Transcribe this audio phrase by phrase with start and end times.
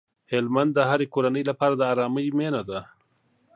[0.31, 2.79] هلمند د هرې کورنۍ لپاره د ارامۍ مينه ده.